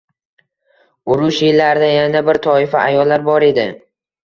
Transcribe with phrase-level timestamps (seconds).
[1.15, 3.71] Urush yillarida yana bir toifa ayollar bor edi